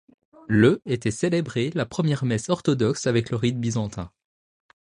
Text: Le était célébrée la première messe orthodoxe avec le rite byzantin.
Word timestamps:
Le 0.47 0.81
était 0.87 1.11
célébrée 1.11 1.69
la 1.75 1.85
première 1.85 2.25
messe 2.25 2.49
orthodoxe 2.49 3.05
avec 3.05 3.29
le 3.29 3.37
rite 3.37 3.59
byzantin. 3.59 4.11